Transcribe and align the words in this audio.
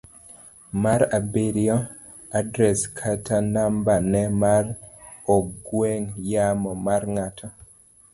mar 0.83 1.01
abiriyo. 1.17 1.77
Adres 2.39 2.79
kata 2.97 3.37
nambane 3.53 4.21
mar 4.41 4.65
ong'we 5.35 5.91
yamo 6.31 6.71
mar 6.85 7.01
ng'at 7.15 7.37